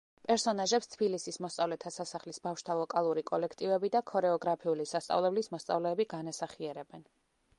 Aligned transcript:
პერსონაჟებს 0.27 0.87
თბილისის 0.93 1.35
მოსწავლეთა 1.45 1.91
სასახლის 1.97 2.39
ბავშვთა 2.47 2.77
ვოკალური 2.79 3.25
კოლექტივები 3.31 3.93
და 3.97 4.03
ქორეოგრაფიული 4.13 4.89
სასწავლებლის 4.93 5.51
მოსწავლეები 5.57 6.11
განასახიერებენ. 6.17 7.09